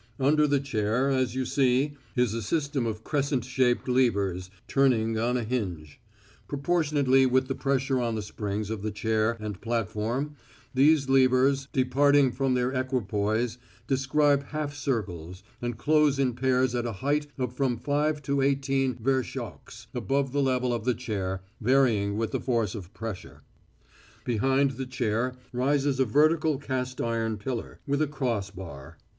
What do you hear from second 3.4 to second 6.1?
shaped levers turning on a hinge.